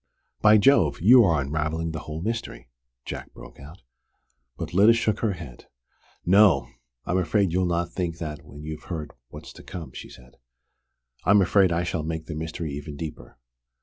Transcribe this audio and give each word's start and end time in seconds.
"By 0.41 0.57
Jove, 0.57 0.99
you 0.99 1.23
are 1.25 1.39
unravelling 1.39 1.91
the 1.91 1.99
whole 1.99 2.23
mystery!" 2.23 2.71
Jack 3.05 3.31
broke 3.35 3.59
out. 3.59 3.83
But 4.57 4.73
Lyda 4.73 4.93
shook 4.93 5.19
her 5.19 5.33
head. 5.33 5.67
"No! 6.25 6.69
I'm 7.05 7.19
afraid 7.19 7.51
you'll 7.51 7.67
not 7.67 7.91
think 7.91 8.17
that 8.17 8.43
when 8.43 8.63
you've 8.63 8.85
heard 8.85 9.11
what's 9.27 9.53
to 9.53 9.61
come," 9.63 9.93
she 9.93 10.09
said. 10.09 10.37
"I'm 11.23 11.39
afraid 11.39 11.71
I 11.71 11.83
shall 11.83 12.01
make 12.01 12.25
the 12.25 12.33
mystery 12.33 12.71
even 12.71 12.97
deeper. 12.97 13.37